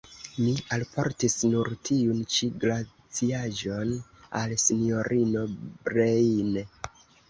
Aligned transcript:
Mi 0.43 0.53
alportis 0.77 1.35
nur 1.51 1.69
tiun 1.91 2.25
ĉi 2.37 2.49
glaciaĵon 2.65 3.95
al 4.43 4.59
sinjorino 4.67 5.49
Breine. 5.65 6.71